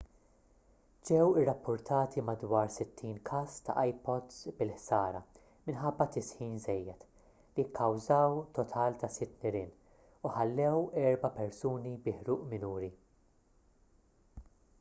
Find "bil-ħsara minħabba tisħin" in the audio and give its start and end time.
4.61-6.57